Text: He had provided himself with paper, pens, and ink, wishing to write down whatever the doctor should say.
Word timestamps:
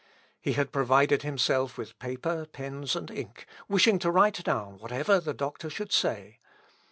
He 0.39 0.53
had 0.53 0.71
provided 0.71 1.21
himself 1.21 1.77
with 1.77 1.99
paper, 1.99 2.47
pens, 2.47 2.95
and 2.95 3.11
ink, 3.11 3.45
wishing 3.69 3.99
to 3.99 4.09
write 4.09 4.43
down 4.43 4.79
whatever 4.79 5.19
the 5.19 5.31
doctor 5.35 5.69
should 5.69 5.91
say. 5.93 6.39